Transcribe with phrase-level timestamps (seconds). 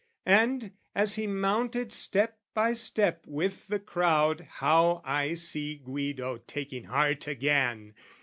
[0.25, 6.85] And as he mounted step by step with the crowd How I see Guido taking
[6.85, 7.93] heart again!